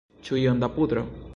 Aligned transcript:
Ĉu 0.29 0.39
iom 0.43 0.63
da 0.63 0.71
pudro? 0.79 1.05